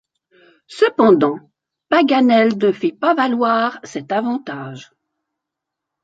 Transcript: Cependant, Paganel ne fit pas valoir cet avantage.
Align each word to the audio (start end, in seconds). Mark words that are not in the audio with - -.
Cependant, 0.79 1.37
Paganel 1.89 2.57
ne 2.57 2.71
fit 2.71 2.91
pas 2.91 3.13
valoir 3.13 3.79
cet 3.83 4.11
avantage. 4.11 4.89